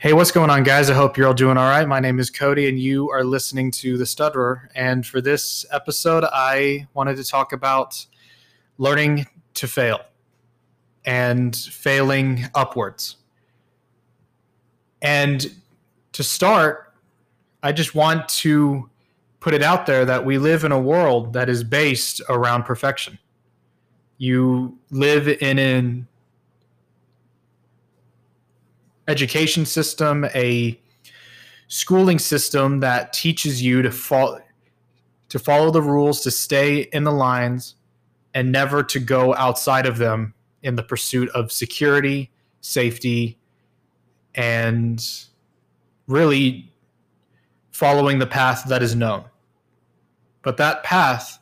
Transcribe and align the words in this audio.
Hey, 0.00 0.12
what's 0.12 0.30
going 0.30 0.48
on, 0.48 0.62
guys? 0.62 0.88
I 0.90 0.94
hope 0.94 1.16
you're 1.16 1.26
all 1.26 1.34
doing 1.34 1.56
all 1.56 1.68
right. 1.68 1.88
My 1.88 1.98
name 1.98 2.20
is 2.20 2.30
Cody, 2.30 2.68
and 2.68 2.78
you 2.78 3.10
are 3.10 3.24
listening 3.24 3.72
to 3.72 3.98
The 3.98 4.06
Stutterer. 4.06 4.68
And 4.76 5.04
for 5.04 5.20
this 5.20 5.66
episode, 5.72 6.22
I 6.32 6.86
wanted 6.94 7.16
to 7.16 7.24
talk 7.24 7.52
about 7.52 8.06
learning 8.76 9.26
to 9.54 9.66
fail 9.66 10.02
and 11.04 11.56
failing 11.56 12.44
upwards. 12.54 13.16
And 15.02 15.52
to 16.12 16.22
start, 16.22 16.94
I 17.64 17.72
just 17.72 17.96
want 17.96 18.28
to 18.28 18.88
put 19.40 19.52
it 19.52 19.64
out 19.64 19.86
there 19.86 20.04
that 20.04 20.24
we 20.24 20.38
live 20.38 20.62
in 20.62 20.70
a 20.70 20.80
world 20.80 21.32
that 21.32 21.48
is 21.48 21.64
based 21.64 22.22
around 22.28 22.62
perfection. 22.62 23.18
You 24.16 24.78
live 24.92 25.26
in 25.26 25.58
an 25.58 26.07
education 29.08 29.66
system, 29.66 30.26
a 30.34 30.78
schooling 31.66 32.18
system 32.18 32.80
that 32.80 33.12
teaches 33.12 33.62
you 33.62 33.82
to 33.82 33.90
follow 33.90 34.40
to 35.30 35.38
follow 35.38 35.70
the 35.70 35.82
rules, 35.82 36.22
to 36.22 36.30
stay 36.30 36.88
in 36.92 37.04
the 37.04 37.12
lines, 37.12 37.74
and 38.32 38.50
never 38.50 38.82
to 38.82 38.98
go 38.98 39.34
outside 39.34 39.84
of 39.84 39.98
them 39.98 40.32
in 40.62 40.74
the 40.74 40.82
pursuit 40.82 41.28
of 41.30 41.52
security, 41.52 42.30
safety, 42.62 43.38
and 44.34 45.26
really 46.06 46.72
following 47.72 48.18
the 48.18 48.26
path 48.26 48.64
that 48.68 48.82
is 48.82 48.94
known. 48.94 49.22
But 50.40 50.56
that 50.56 50.82
path 50.82 51.38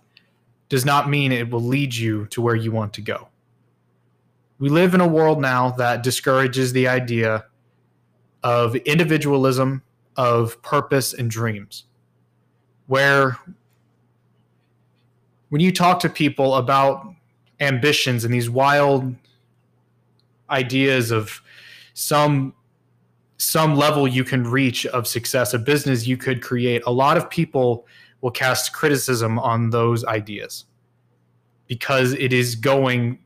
does 0.69 0.85
not 0.85 1.09
mean 1.09 1.31
it 1.31 1.49
will 1.49 1.63
lead 1.63 1.95
you 1.95 2.27
to 2.27 2.41
where 2.41 2.57
you 2.57 2.73
want 2.73 2.93
to 2.95 3.01
go. 3.01 3.29
We 4.59 4.69
live 4.69 4.95
in 4.95 5.01
a 5.01 5.07
world 5.07 5.41
now 5.41 5.71
that 5.73 6.03
discourages 6.03 6.73
the 6.73 6.89
idea 6.89 7.45
of 8.43 8.77
individualism, 8.77 9.83
of 10.17 10.61
purpose, 10.63 11.15
and 11.15 11.31
dreams. 11.31 11.85
Where 12.87 13.37
when 15.49 15.61
you 15.61 15.73
talk 15.73 16.01
to 16.01 16.09
people 16.09 16.57
about 16.57 17.13
ambitions 17.61 18.25
and 18.25 18.33
these 18.33 18.51
wild 18.51 19.15
ideas 20.51 21.11
of 21.11 21.41
some 21.95 22.55
some 23.39 23.77
level 23.77 24.09
you 24.09 24.25
can 24.25 24.45
reach 24.45 24.87
of 24.87 25.07
success 25.07 25.53
a 25.53 25.59
business 25.59 26.07
you 26.07 26.17
could 26.17 26.43
create 26.43 26.83
a 26.87 26.91
lot 26.91 27.17
of 27.17 27.29
people 27.29 27.87
will 28.21 28.31
cast 28.31 28.73
criticism 28.73 29.39
on 29.39 29.71
those 29.71 30.05
ideas 30.05 30.67
because 31.67 32.13
it 32.15 32.33
is 32.33 32.55
going 32.55 33.19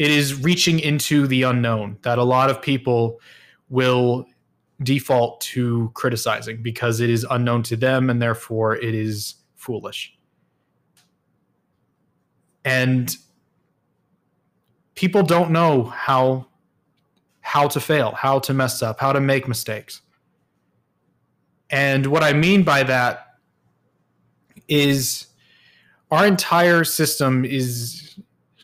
it 0.00 0.10
is 0.10 0.42
reaching 0.42 0.80
into 0.80 1.26
the 1.26 1.42
unknown 1.42 1.98
that 2.00 2.16
a 2.16 2.24
lot 2.24 2.48
of 2.48 2.62
people 2.62 3.20
will 3.68 4.24
default 4.82 5.42
to 5.42 5.90
criticizing 5.92 6.62
because 6.62 7.00
it 7.00 7.10
is 7.10 7.26
unknown 7.30 7.62
to 7.62 7.76
them 7.76 8.08
and 8.08 8.20
therefore 8.22 8.74
it 8.74 8.94
is 8.94 9.34
foolish. 9.56 10.16
And 12.64 13.14
people 14.94 15.22
don't 15.22 15.50
know 15.50 15.84
how 15.84 16.46
how 17.42 17.68
to 17.68 17.78
fail, 17.78 18.12
how 18.12 18.38
to 18.38 18.54
mess 18.54 18.82
up, 18.82 19.00
how 19.00 19.12
to 19.12 19.20
make 19.20 19.46
mistakes. 19.46 20.00
And 21.68 22.06
what 22.06 22.22
I 22.22 22.32
mean 22.32 22.62
by 22.62 22.84
that 22.84 23.34
is 24.66 25.26
our 26.10 26.26
entire 26.26 26.84
system 26.84 27.44
is 27.44 28.18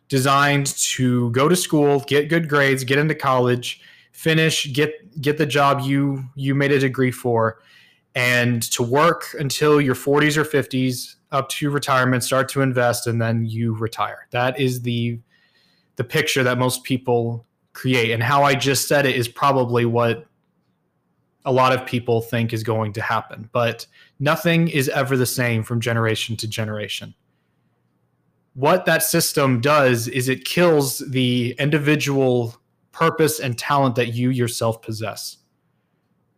designed 0.08 0.66
to 0.78 1.30
go 1.30 1.48
to 1.48 1.56
school, 1.56 2.00
get 2.00 2.28
good 2.28 2.48
grades, 2.48 2.84
get 2.84 2.98
into 2.98 3.14
college, 3.14 3.80
finish, 4.12 4.72
get 4.72 5.20
get 5.20 5.38
the 5.38 5.46
job 5.46 5.80
you 5.80 6.24
you 6.34 6.54
made 6.54 6.72
a 6.72 6.78
degree 6.78 7.10
for, 7.10 7.60
and 8.14 8.62
to 8.62 8.82
work 8.82 9.34
until 9.38 9.80
your 9.80 9.94
40s 9.94 10.36
or 10.36 10.44
50s 10.44 11.16
up 11.32 11.48
to 11.50 11.70
retirement, 11.70 12.22
start 12.22 12.48
to 12.50 12.62
invest, 12.62 13.06
and 13.06 13.20
then 13.20 13.44
you 13.44 13.74
retire. 13.74 14.26
That 14.30 14.58
is 14.60 14.82
the 14.82 15.20
the 15.96 16.04
picture 16.04 16.42
that 16.42 16.58
most 16.58 16.84
people 16.84 17.46
create. 17.72 18.10
And 18.10 18.22
how 18.22 18.42
I 18.42 18.54
just 18.54 18.88
said 18.88 19.06
it 19.06 19.16
is 19.16 19.28
probably 19.28 19.84
what 19.84 20.26
a 21.44 21.52
lot 21.52 21.72
of 21.72 21.86
people 21.86 22.20
think 22.20 22.52
is 22.52 22.62
going 22.62 22.92
to 22.94 23.00
happen. 23.00 23.48
But 23.52 23.86
nothing 24.18 24.68
is 24.68 24.88
ever 24.88 25.16
the 25.16 25.26
same 25.26 25.62
from 25.62 25.80
generation 25.80 26.36
to 26.38 26.48
generation 26.48 27.14
what 28.56 28.86
that 28.86 29.02
system 29.02 29.60
does 29.60 30.08
is 30.08 30.30
it 30.30 30.46
kills 30.46 31.00
the 31.10 31.54
individual 31.58 32.56
purpose 32.90 33.38
and 33.38 33.58
talent 33.58 33.94
that 33.96 34.14
you 34.14 34.30
yourself 34.30 34.80
possess. 34.80 35.36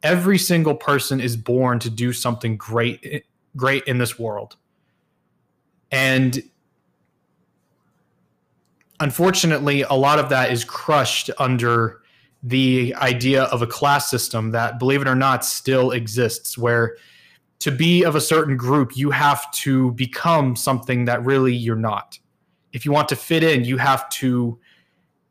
Every 0.03 0.37
single 0.37 0.75
person 0.75 1.21
is 1.21 1.37
born 1.37 1.79
to 1.79 1.89
do 1.89 2.13
something 2.13 2.57
great 2.57 3.25
great 3.57 3.85
in 3.85 3.99
this 3.99 4.19
world. 4.19 4.57
And 5.93 6.43
unfortunately, 8.99 9.83
a 9.83 9.95
lot 9.95 10.19
of 10.19 10.29
that 10.31 10.51
is 10.51 10.65
crushed 10.65 11.31
under 11.39 12.03
the 12.43 12.97
idea 12.97 13.45
of 13.45 13.63
a 13.63 13.67
class 13.67 14.11
system 14.11 14.51
that 14.51 14.81
believe 14.81 15.03
it 15.03 15.09
or 15.09 15.15
not 15.15 15.45
still 15.45 15.93
exists 15.93 16.59
where 16.59 16.97
to 17.61 17.71
be 17.71 18.05
of 18.05 18.15
a 18.15 18.21
certain 18.21 18.57
group, 18.57 18.97
you 18.97 19.11
have 19.11 19.51
to 19.53 19.93
become 19.93 20.55
something 20.55 21.05
that 21.07 21.25
really 21.25 21.55
you're 21.55 21.77
not. 21.77 22.19
If 22.73 22.85
you 22.85 22.93
want 22.93 23.09
to 23.09 23.17
fit 23.17 23.43
in, 23.43 23.65
you 23.65 23.77
have 23.79 24.09
to 24.11 24.59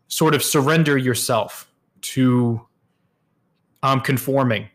sort 0.08 0.36
of 0.36 0.44
surrender 0.44 0.98
yourself 0.98 1.72
to 2.02 2.62
um, 3.84 4.02
conforming 4.02 4.68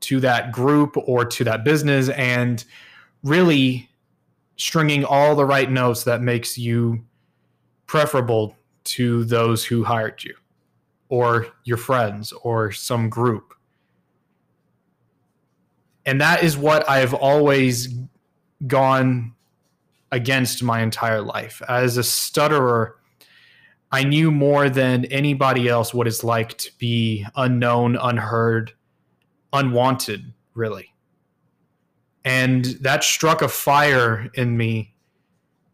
to 0.00 0.20
that 0.20 0.52
group 0.52 0.96
or 0.96 1.24
to 1.24 1.44
that 1.44 1.64
business 1.64 2.08
and 2.10 2.64
really 3.22 3.88
stringing 4.56 5.04
all 5.04 5.34
the 5.34 5.44
right 5.44 5.70
notes 5.70 6.04
that 6.04 6.20
makes 6.20 6.56
you 6.56 7.04
preferable 7.86 8.56
to 8.84 9.24
those 9.24 9.64
who 9.64 9.84
hired 9.84 10.22
you 10.22 10.34
or 11.08 11.46
your 11.64 11.76
friends 11.76 12.32
or 12.42 12.72
some 12.72 13.08
group 13.08 13.54
and 16.08 16.22
that 16.22 16.42
is 16.42 16.56
what 16.56 16.88
I've 16.88 17.12
always 17.12 17.94
gone 18.66 19.34
against 20.10 20.62
my 20.62 20.80
entire 20.80 21.20
life. 21.20 21.60
As 21.68 21.98
a 21.98 22.02
stutterer, 22.02 22.96
I 23.92 24.04
knew 24.04 24.30
more 24.30 24.70
than 24.70 25.04
anybody 25.04 25.68
else 25.68 25.92
what 25.92 26.06
it's 26.06 26.24
like 26.24 26.56
to 26.58 26.70
be 26.78 27.26
unknown, 27.36 27.96
unheard, 27.96 28.72
unwanted, 29.52 30.32
really. 30.54 30.94
And 32.24 32.64
that 32.80 33.04
struck 33.04 33.42
a 33.42 33.48
fire 33.48 34.30
in 34.32 34.56
me 34.56 34.94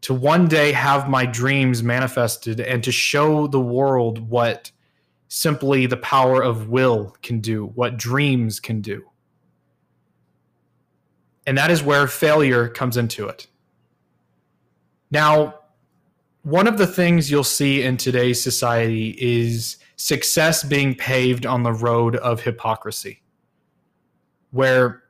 to 0.01 0.13
one 0.13 0.49
day 0.49 0.73
have 0.73 1.07
my 1.07 1.25
dreams 1.25 1.81
manifested 1.81 2.59
and 2.59 2.83
to 2.83 2.91
show 2.91 3.47
the 3.47 3.61
world 3.61 4.19
what 4.29 4.69
simply 5.29 5.85
the 5.85 5.95
power 5.95 6.43
of 6.43 6.67
will 6.67 7.15
can 7.21 7.39
do, 7.39 7.67
what 7.67 7.95
dreams 7.95 8.59
can 8.59 8.81
do. 8.81 9.01
And 11.47 11.57
that 11.57 11.69
is 11.71 11.83
where 11.83 12.07
failure 12.07 12.67
comes 12.67 12.97
into 12.97 13.27
it. 13.27 13.47
Now, 15.11 15.59
one 16.43 16.67
of 16.67 16.77
the 16.77 16.87
things 16.87 17.29
you'll 17.29 17.43
see 17.43 17.83
in 17.83 17.97
today's 17.97 18.41
society 18.41 19.17
is 19.19 19.77
success 19.95 20.63
being 20.63 20.93
paved 20.95 21.45
on 21.45 21.63
the 21.63 21.73
road 21.73 22.15
of 22.17 22.41
hypocrisy, 22.41 23.21
where 24.51 25.03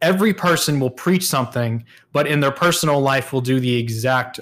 every 0.00 0.34
person 0.34 0.80
will 0.80 0.90
preach 0.90 1.26
something, 1.26 1.84
but 2.12 2.26
in 2.26 2.40
their 2.40 2.50
personal 2.50 3.00
life 3.00 3.32
will 3.32 3.40
do 3.40 3.60
the 3.60 3.74
exact 3.74 4.40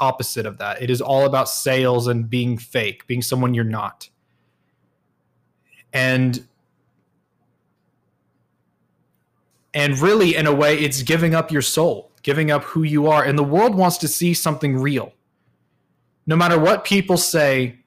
opposite 0.00 0.46
of 0.46 0.58
that. 0.58 0.82
It 0.82 0.90
is 0.90 1.00
all 1.00 1.26
about 1.26 1.48
sales 1.48 2.06
and 2.08 2.28
being 2.28 2.58
fake, 2.58 3.06
being 3.06 3.22
someone 3.22 3.54
you're 3.54 3.64
not. 3.64 4.08
And 5.92 6.46
And 9.74 9.98
really, 9.98 10.36
in 10.36 10.46
a 10.46 10.54
way, 10.54 10.78
it's 10.78 11.02
giving 11.02 11.34
up 11.34 11.50
your 11.50 11.62
soul, 11.62 12.12
giving 12.22 12.50
up 12.50 12.64
who 12.64 12.82
you 12.82 13.06
are. 13.06 13.24
And 13.24 13.38
the 13.38 13.44
world 13.44 13.74
wants 13.74 13.98
to 13.98 14.08
see 14.08 14.34
something 14.34 14.76
real. 14.76 15.12
No 16.26 16.36
matter 16.36 16.58
what 16.58 16.84
people 16.84 17.16
say, 17.16 17.78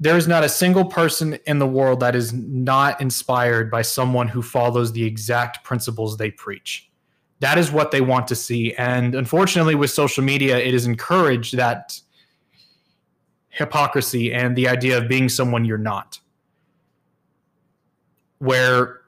there 0.00 0.16
is 0.16 0.28
not 0.28 0.44
a 0.44 0.48
single 0.48 0.84
person 0.84 1.38
in 1.46 1.58
the 1.58 1.66
world 1.66 2.00
that 2.00 2.14
is 2.14 2.32
not 2.32 3.00
inspired 3.00 3.70
by 3.70 3.82
someone 3.82 4.28
who 4.28 4.42
follows 4.42 4.92
the 4.92 5.04
exact 5.04 5.64
principles 5.64 6.16
they 6.16 6.30
preach. 6.30 6.90
That 7.40 7.58
is 7.58 7.70
what 7.70 7.90
they 7.90 8.00
want 8.00 8.26
to 8.28 8.34
see. 8.34 8.74
And 8.74 9.14
unfortunately, 9.14 9.74
with 9.74 9.90
social 9.90 10.24
media, 10.24 10.58
it 10.58 10.74
is 10.74 10.86
encouraged 10.86 11.56
that 11.56 12.00
hypocrisy 13.50 14.32
and 14.32 14.56
the 14.56 14.68
idea 14.68 14.98
of 14.98 15.08
being 15.08 15.28
someone 15.28 15.64
you're 15.64 15.78
not. 15.78 16.20
Where 18.38 19.00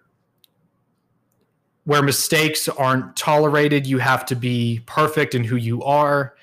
where 1.89 2.03
mistakes 2.03 2.69
aren't 2.69 3.17
tolerated. 3.17 3.87
You 3.87 3.97
have 3.97 4.27
to 4.27 4.37
be 4.37 4.83
perfect 4.85 5.35
in 5.35 5.43
who 5.43 5.57
you 5.57 5.83
are 5.85 6.35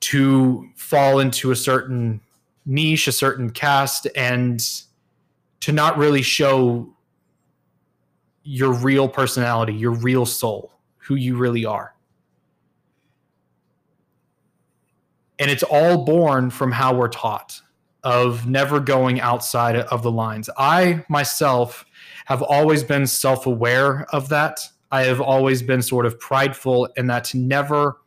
to 0.00 0.68
fall 0.76 1.20
into 1.20 1.52
a 1.52 1.56
certain 1.56 2.20
niche, 2.66 3.08
a 3.08 3.12
certain 3.12 3.48
caste, 3.48 4.06
and 4.14 4.62
to 5.60 5.72
not 5.72 5.96
really 5.96 6.20
show 6.20 6.94
your 8.42 8.74
real 8.74 9.08
personality, 9.08 9.72
your 9.72 9.92
real 9.92 10.26
soul, 10.26 10.74
who 10.98 11.14
you 11.14 11.38
really 11.38 11.64
are. 11.64 11.94
And 15.38 15.50
it's 15.50 15.62
all 15.62 16.04
born 16.04 16.50
from 16.50 16.72
how 16.72 16.94
we're 16.94 17.08
taught 17.08 17.58
of 18.04 18.46
never 18.46 18.80
going 18.80 19.18
outside 19.22 19.76
of 19.76 20.02
the 20.02 20.12
lines. 20.12 20.50
I 20.58 21.06
myself 21.08 21.86
have 22.30 22.42
always 22.42 22.84
been 22.84 23.08
self 23.08 23.44
aware 23.46 24.06
of 24.12 24.28
that. 24.28 24.60
I 24.92 25.02
have 25.02 25.20
always 25.20 25.62
been 25.62 25.82
sort 25.82 26.06
of 26.06 26.18
prideful 26.20 26.88
in 26.96 27.08
that 27.08 27.24
to 27.24 27.38
never 27.38 28.00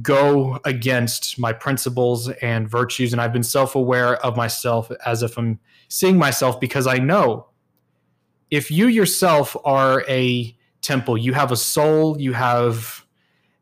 go 0.00 0.58
against 0.64 1.38
my 1.38 1.52
principles 1.52 2.30
and 2.40 2.68
virtues. 2.68 3.12
And 3.12 3.20
I've 3.20 3.32
been 3.32 3.42
self 3.42 3.74
aware 3.74 4.16
of 4.24 4.34
myself 4.34 4.90
as 5.04 5.22
if 5.22 5.36
I'm 5.36 5.60
seeing 5.88 6.16
myself 6.16 6.58
because 6.58 6.86
I 6.86 6.96
know 6.96 7.48
if 8.50 8.70
you 8.70 8.86
yourself 8.86 9.54
are 9.62 10.04
a 10.08 10.56
temple, 10.80 11.18
you 11.18 11.34
have 11.34 11.52
a 11.52 11.56
soul, 11.56 12.18
you 12.18 12.32
have 12.32 13.04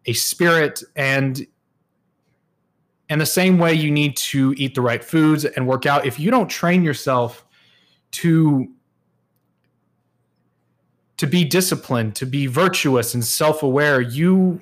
a 0.06 0.12
spirit, 0.12 0.80
and 0.94 1.44
and 3.08 3.20
the 3.20 3.26
same 3.26 3.58
way 3.58 3.74
you 3.74 3.90
need 3.90 4.16
to 4.16 4.54
eat 4.56 4.76
the 4.76 4.80
right 4.80 5.02
foods 5.02 5.44
and 5.44 5.66
work 5.66 5.86
out, 5.86 6.06
if 6.06 6.20
you 6.20 6.30
don't 6.30 6.48
train 6.48 6.84
yourself 6.84 7.44
to 8.12 8.68
to 11.16 11.26
be 11.26 11.44
disciplined, 11.44 12.14
to 12.16 12.26
be 12.26 12.46
virtuous 12.46 13.14
and 13.14 13.24
self-aware, 13.24 14.00
you 14.00 14.60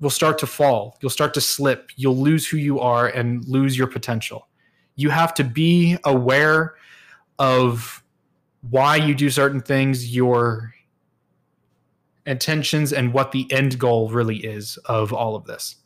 will 0.00 0.10
start 0.10 0.38
to 0.38 0.46
fall. 0.46 0.96
You'll 1.00 1.10
start 1.10 1.34
to 1.34 1.40
slip. 1.40 1.90
You'll 1.96 2.16
lose 2.16 2.46
who 2.46 2.56
you 2.56 2.80
are 2.80 3.08
and 3.08 3.44
lose 3.46 3.76
your 3.76 3.86
potential. 3.86 4.48
You 4.94 5.10
have 5.10 5.34
to 5.34 5.44
be 5.44 5.98
aware 6.04 6.74
of 7.38 8.02
why 8.70 8.96
you 8.96 9.14
do 9.14 9.30
certain 9.30 9.60
things, 9.60 10.14
your 10.14 10.74
intentions, 12.24 12.92
and 12.92 13.12
what 13.12 13.32
the 13.32 13.50
end 13.52 13.78
goal 13.78 14.08
really 14.08 14.38
is 14.38 14.78
of 14.86 15.12
all 15.12 15.36
of 15.36 15.44
this. 15.44 15.76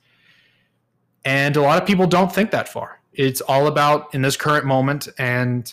And 1.24 1.56
a 1.56 1.60
lot 1.60 1.80
of 1.80 1.86
people 1.86 2.06
don't 2.06 2.32
think 2.32 2.50
that 2.52 2.68
far. 2.68 3.00
It's 3.12 3.40
all 3.40 3.66
about 3.66 4.14
in 4.14 4.22
this 4.22 4.36
current 4.36 4.64
moment 4.64 5.08
and 5.18 5.72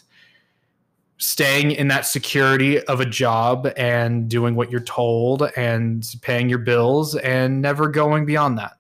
staying 1.18 1.72
in 1.72 1.88
that 1.88 2.06
security 2.06 2.80
of 2.84 3.00
a 3.00 3.06
job 3.06 3.72
and 3.75 4.30
doing 4.30 4.56
what 4.56 4.72
you're 4.72 4.80
told 4.80 5.44
and 5.58 6.16
paying 6.22 6.48
your 6.48 6.60
bills 6.60 7.16
and 7.16 7.62
never 7.62 7.88
going 7.90 8.25
beyond 8.25 8.58
that. 8.58 8.74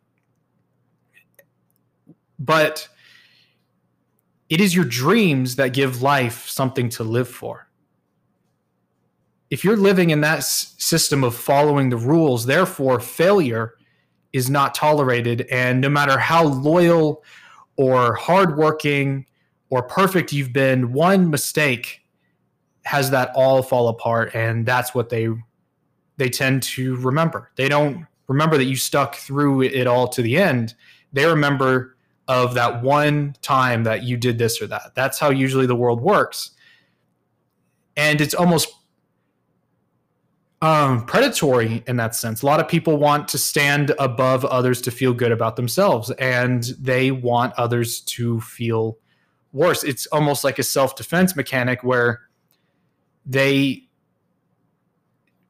But 2.39 2.87
it 4.49 4.61
is 4.61 4.75
your 4.75 4.85
dreams 4.85 5.55
that 5.55 5.73
give 5.73 6.01
life 6.01 6.47
something 6.47 6.89
to 6.89 7.03
live 7.03 7.27
for. 7.27 7.67
If 9.49 9.63
you're 9.63 9.77
living 9.77 10.11
in 10.11 10.21
that 10.21 10.39
s- 10.39 10.75
system 10.77 11.23
of 11.23 11.35
following 11.35 11.89
the 11.89 11.97
rules, 11.97 12.45
therefore, 12.45 12.99
failure 12.99 13.73
is 14.33 14.49
not 14.49 14.75
tolerated. 14.75 15.47
And 15.51 15.81
no 15.81 15.89
matter 15.89 16.19
how 16.19 16.43
loyal 16.45 17.23
or 17.77 18.13
hardworking 18.13 19.25
or 19.69 19.83
perfect 19.83 20.31
you've 20.31 20.53
been, 20.53 20.93
one 20.93 21.29
mistake 21.29 22.01
has 22.87 23.11
that 23.11 23.31
all 23.35 23.61
fall 23.61 23.89
apart. 23.89 24.33
And 24.33 24.65
that's 24.65 24.95
what 24.95 25.09
they 25.09 25.27
they 26.15 26.29
tend 26.29 26.63
to 26.63 26.95
remember. 26.95 27.51
They 27.55 27.69
don't 27.69 28.07
remember 28.27 28.57
that 28.57 28.65
you 28.65 28.75
stuck 28.75 29.15
through 29.15 29.63
it 29.63 29.85
all 29.85 30.07
to 30.07 30.21
the 30.21 30.37
end. 30.37 30.73
They 31.13 31.25
remember 31.25 31.95
of 32.27 32.55
that 32.55 32.81
one 32.81 33.35
time 33.41 33.83
that 33.83 34.03
you 34.03 34.17
did 34.17 34.37
this 34.37 34.61
or 34.61 34.67
that. 34.67 34.95
That's 34.95 35.19
how 35.19 35.29
usually 35.29 35.65
the 35.65 35.75
world 35.75 36.01
works. 36.01 36.51
And 37.95 38.19
it's 38.19 38.33
almost 38.33 38.69
um, 40.61 41.05
predatory 41.05 41.83
in 41.87 41.97
that 41.97 42.15
sense. 42.15 42.41
A 42.41 42.45
lot 42.45 42.59
of 42.59 42.67
people 42.67 42.97
want 42.97 43.27
to 43.29 43.37
stand 43.37 43.93
above 43.99 44.43
others 44.45 44.81
to 44.81 44.91
feel 44.91 45.13
good 45.13 45.31
about 45.31 45.55
themselves, 45.55 46.09
and 46.11 46.63
they 46.79 47.11
want 47.11 47.53
others 47.57 48.01
to 48.01 48.41
feel 48.41 48.97
worse. 49.53 49.83
It's 49.83 50.07
almost 50.07 50.43
like 50.43 50.57
a 50.57 50.63
self 50.63 50.95
defense 50.95 51.35
mechanic 51.35 51.83
where 51.83 52.21
they 53.27 53.83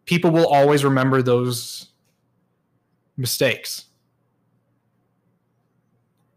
people 0.05 0.31
will 0.31 0.47
always 0.47 0.83
remember 0.83 1.21
those 1.21 1.89
mistakes. 3.15 3.85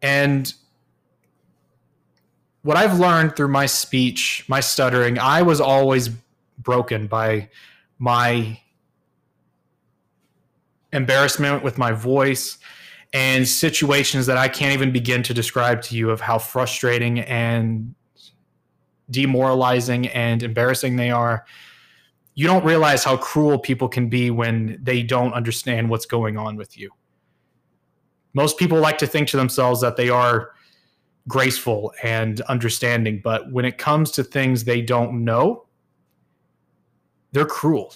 And 0.02 0.52
what 2.62 2.76
I've 2.76 2.98
learned 2.98 3.36
through 3.36 3.48
my 3.48 3.66
speech, 3.66 4.44
my 4.48 4.60
stuttering, 4.60 5.18
I 5.18 5.42
was 5.42 5.60
always 5.60 6.10
broken 6.58 7.06
by 7.06 7.48
my 7.98 8.60
embarrassment 10.92 11.62
with 11.62 11.78
my 11.78 11.92
voice 11.92 12.58
and 13.12 13.46
situations 13.48 14.26
that 14.26 14.36
I 14.36 14.48
can't 14.48 14.72
even 14.72 14.92
begin 14.92 15.22
to 15.24 15.34
describe 15.34 15.82
to 15.82 15.96
you 15.96 16.10
of 16.10 16.20
how 16.20 16.38
frustrating 16.38 17.20
and 17.20 17.94
demoralizing 19.10 20.08
and 20.08 20.42
embarrassing 20.42 20.96
they 20.96 21.10
are. 21.10 21.44
You 22.34 22.46
don't 22.46 22.64
realize 22.64 23.04
how 23.04 23.16
cruel 23.16 23.58
people 23.58 23.88
can 23.88 24.08
be 24.08 24.30
when 24.30 24.78
they 24.82 25.02
don't 25.02 25.32
understand 25.32 25.90
what's 25.90 26.06
going 26.06 26.36
on 26.36 26.56
with 26.56 26.78
you. 26.78 26.90
Most 28.32 28.58
people 28.58 28.78
like 28.78 28.98
to 28.98 29.06
think 29.06 29.28
to 29.28 29.36
themselves 29.36 29.80
that 29.80 29.96
they 29.96 30.08
are 30.08 30.52
graceful 31.28 31.92
and 32.02 32.40
understanding, 32.42 33.20
but 33.22 33.50
when 33.52 33.64
it 33.64 33.76
comes 33.78 34.10
to 34.12 34.24
things 34.24 34.64
they 34.64 34.80
don't 34.80 35.24
know, 35.24 35.66
they're 37.32 37.46
cruel 37.46 37.92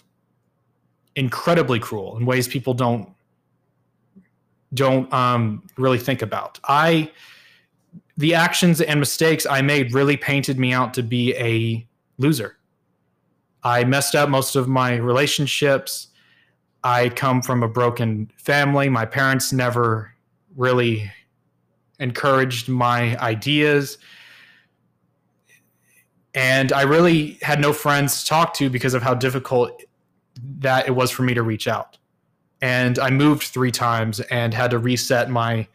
incredibly 1.16 1.78
cruel 1.78 2.16
in 2.16 2.26
ways 2.26 2.48
people 2.48 2.74
don't 2.74 3.08
don't 4.72 5.12
um, 5.12 5.62
really 5.76 5.98
think 5.98 6.22
about 6.22 6.58
i 6.64 7.10
the 8.16 8.34
actions 8.34 8.80
and 8.80 9.00
mistakes 9.00 9.46
i 9.46 9.60
made 9.60 9.92
really 9.92 10.16
painted 10.16 10.58
me 10.58 10.72
out 10.72 10.94
to 10.94 11.02
be 11.02 11.34
a 11.36 11.86
loser. 12.18 12.56
I 13.62 13.84
messed 13.84 14.14
up 14.14 14.28
most 14.28 14.56
of 14.56 14.68
my 14.68 14.96
relationships. 14.96 16.08
I 16.82 17.08
come 17.08 17.40
from 17.40 17.62
a 17.62 17.68
broken 17.68 18.30
family. 18.36 18.88
My 18.88 19.06
parents 19.06 19.52
never 19.52 20.14
really 20.56 21.10
encouraged 21.98 22.68
my 22.68 23.16
ideas. 23.18 23.98
And 26.34 26.72
I 26.72 26.82
really 26.82 27.38
had 27.42 27.60
no 27.60 27.72
friends 27.72 28.20
to 28.20 28.26
talk 28.26 28.54
to 28.54 28.68
because 28.68 28.92
of 28.92 29.02
how 29.02 29.14
difficult 29.14 29.82
that 30.58 30.86
it 30.86 30.90
was 30.90 31.10
for 31.10 31.22
me 31.22 31.32
to 31.34 31.42
reach 31.42 31.68
out. 31.68 31.96
And 32.60 32.98
I 32.98 33.10
moved 33.10 33.44
three 33.44 33.70
times 33.70 34.20
and 34.20 34.52
had 34.52 34.70
to 34.72 34.78
reset 34.78 35.30
my 35.30 35.68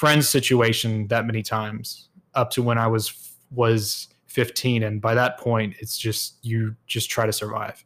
friend's 0.00 0.26
situation 0.26 1.06
that 1.08 1.26
many 1.26 1.42
times 1.42 2.08
up 2.34 2.48
to 2.48 2.62
when 2.62 2.78
I 2.78 2.86
was 2.86 3.34
was 3.50 4.08
15 4.28 4.82
and 4.82 4.98
by 4.98 5.12
that 5.12 5.36
point 5.38 5.74
it's 5.78 5.98
just 5.98 6.38
you 6.40 6.74
just 6.86 7.10
try 7.10 7.26
to 7.26 7.32
survive. 7.34 7.84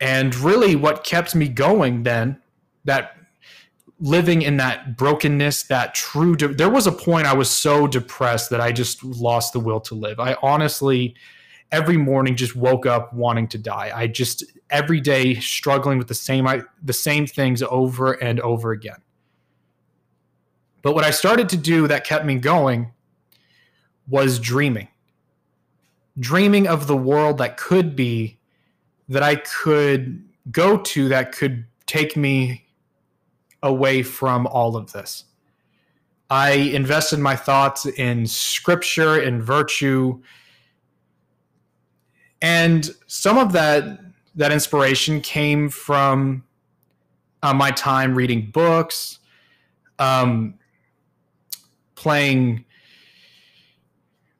And 0.00 0.34
really 0.36 0.74
what 0.74 1.04
kept 1.04 1.34
me 1.34 1.48
going 1.48 2.04
then 2.04 2.40
that 2.86 3.14
living 3.98 4.40
in 4.40 4.56
that 4.56 4.96
brokenness, 4.96 5.64
that 5.64 5.94
true. 5.94 6.34
De- 6.34 6.54
there 6.54 6.70
was 6.70 6.86
a 6.86 6.92
point 6.92 7.26
I 7.26 7.34
was 7.34 7.50
so 7.50 7.86
depressed 7.86 8.48
that 8.48 8.62
I 8.62 8.72
just 8.72 9.04
lost 9.04 9.52
the 9.52 9.60
will 9.60 9.80
to 9.80 9.94
live. 9.94 10.18
I 10.18 10.38
honestly, 10.42 11.14
every 11.70 11.98
morning, 11.98 12.36
just 12.36 12.56
woke 12.56 12.86
up 12.86 13.12
wanting 13.12 13.48
to 13.48 13.58
die. 13.58 13.92
I 13.94 14.06
just 14.06 14.44
every 14.70 15.02
day 15.02 15.34
struggling 15.34 15.98
with 15.98 16.08
the 16.08 16.14
same 16.14 16.46
I, 16.46 16.62
the 16.82 16.94
same 16.94 17.26
things 17.26 17.62
over 17.62 18.12
and 18.12 18.40
over 18.40 18.72
again. 18.72 19.02
But 20.82 20.94
what 20.94 21.04
I 21.04 21.10
started 21.10 21.48
to 21.50 21.56
do 21.56 21.86
that 21.88 22.04
kept 22.04 22.24
me 22.24 22.36
going 22.36 22.92
was 24.08 24.38
dreaming. 24.38 24.88
Dreaming 26.18 26.66
of 26.66 26.86
the 26.86 26.96
world 26.96 27.38
that 27.38 27.56
could 27.56 27.94
be, 27.94 28.38
that 29.08 29.22
I 29.22 29.36
could 29.36 30.24
go 30.50 30.78
to, 30.78 31.08
that 31.08 31.32
could 31.32 31.64
take 31.86 32.16
me 32.16 32.66
away 33.62 34.02
from 34.02 34.46
all 34.46 34.76
of 34.76 34.92
this. 34.92 35.24
I 36.30 36.52
invested 36.52 37.18
my 37.18 37.34
thoughts 37.34 37.86
in 37.86 38.26
scripture 38.26 39.20
and 39.20 39.42
virtue. 39.42 40.20
And 42.40 42.88
some 43.06 43.36
of 43.36 43.52
that 43.52 44.00
that 44.36 44.52
inspiration 44.52 45.20
came 45.20 45.68
from 45.68 46.44
uh, 47.42 47.52
my 47.52 47.72
time 47.72 48.14
reading 48.14 48.50
books, 48.52 49.18
um, 49.98 50.54
playing 52.00 52.64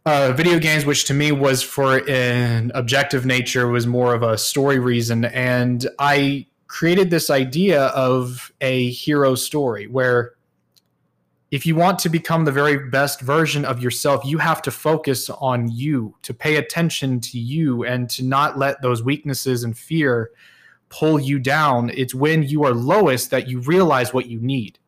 uh, 0.06 0.32
video 0.32 0.58
games, 0.58 0.86
which 0.86 1.04
to 1.04 1.12
me 1.12 1.30
was 1.30 1.62
for 1.62 2.08
an 2.08 2.72
objective 2.74 3.26
nature, 3.26 3.68
was 3.68 3.86
more 3.86 4.14
of 4.14 4.22
a 4.22 4.38
story 4.38 4.78
reason. 4.78 5.26
And 5.26 5.86
I 5.98 6.46
created 6.68 7.10
this 7.10 7.28
idea 7.28 7.86
of 7.88 8.50
a 8.62 8.90
hero 8.90 9.34
story 9.34 9.86
where 9.86 10.32
if 11.50 11.66
you 11.66 11.76
want 11.76 11.98
to 11.98 12.08
become 12.08 12.46
the 12.46 12.52
very 12.52 12.88
best 12.88 13.20
version 13.20 13.66
of 13.66 13.82
yourself, 13.82 14.24
you 14.24 14.38
have 14.38 14.62
to 14.62 14.70
focus 14.70 15.28
on 15.28 15.68
you, 15.70 16.16
to 16.22 16.32
pay 16.32 16.56
attention 16.56 17.20
to 17.20 17.38
you, 17.38 17.84
and 17.84 18.08
to 18.08 18.24
not 18.24 18.56
let 18.56 18.80
those 18.80 19.02
weaknesses 19.02 19.64
and 19.64 19.76
fear 19.76 20.30
pull 20.88 21.20
you 21.20 21.38
down. 21.38 21.90
It's 21.90 22.14
when 22.14 22.42
you 22.42 22.64
are 22.64 22.72
lowest 22.72 23.30
that 23.32 23.48
you 23.48 23.60
realize 23.60 24.14
what 24.14 24.26
you 24.26 24.40
need. 24.40 24.78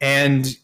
And 0.00 0.56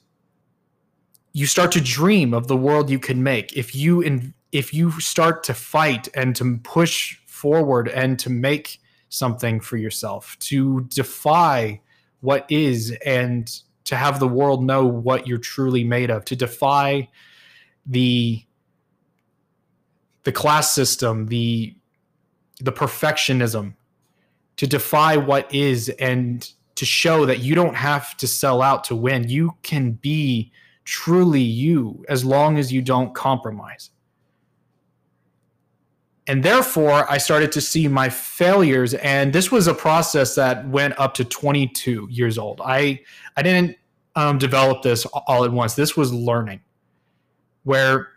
you 1.33 1.47
start 1.47 1.73
to 1.73 1.81
dream 1.81 2.35
of 2.35 2.47
the 2.47 2.57
world 2.57 2.91
you 2.91 2.99
can 2.99 3.23
make. 3.23 3.57
If 3.57 3.75
you 3.75 4.01
in, 4.01 4.35
if 4.53 4.75
you 4.75 4.93
start 5.01 5.43
to 5.45 5.55
fight 5.55 6.09
and 6.15 6.37
to 6.37 6.59
push 6.59 7.17
forward 7.27 7.89
and 7.89 8.19
to 8.19 8.31
make 8.31 8.81
something 9.09 9.61
for 9.61 9.77
yourself, 9.77 10.37
to 10.41 10.83
defy 10.83 11.81
what 12.21 12.47
is 12.51 12.97
and 13.05 13.51
to 13.85 13.97
have 13.97 14.21
the 14.21 14.29
world 14.29 14.63
know 14.63 14.87
what 14.87 15.27
you're 15.27 15.39
truly 15.39 15.85
made 15.85 16.11
of, 16.11 16.25
to 16.27 16.37
defy 16.37 17.09
the 17.87 18.45
the 20.25 20.33
class 20.33 20.75
system, 20.75 21.27
the 21.27 21.75
the 22.61 22.73
perfectionism, 22.73 23.75
to 24.57 24.67
defy 24.67 25.17
what 25.17 25.53
is 25.53 25.89
and 25.99 26.53
to 26.75 26.85
show 26.85 27.27
that 27.27 27.41
you 27.41 27.55
don't 27.55 27.75
have 27.75 28.17
to 28.19 28.27
sell 28.27 28.63
out 28.63 28.85
to 28.85 28.95
win. 28.95 29.29
You 29.29 29.57
can 29.63 29.93
be 29.93 30.53
truly 30.85 31.41
you 31.41 32.05
as 32.09 32.25
long 32.25 32.59
as 32.59 32.73
you 32.73 32.83
don't 32.83 33.15
compromise. 33.15 33.91
And 36.27 36.43
therefore, 36.43 37.11
I 37.11 37.19
started 37.19 37.51
to 37.53 37.61
see 37.61 37.89
my 37.89 38.09
failures. 38.09 38.95
And 38.95 39.33
this 39.33 39.51
was 39.51 39.67
a 39.67 39.75
process 39.75 40.35
that 40.37 40.69
went 40.69 40.99
up 40.99 41.15
to 41.15 41.25
22 41.25 42.09
years 42.11 42.39
old. 42.39 42.61
I, 42.65 43.01
I 43.37 43.43
didn't 43.43 43.77
um, 44.15 44.39
develop 44.39 44.83
this 44.83 45.05
all 45.05 45.45
at 45.45 45.51
once. 45.51 45.75
This 45.75 45.97
was 45.97 46.13
learning, 46.13 46.61
where 47.65 48.09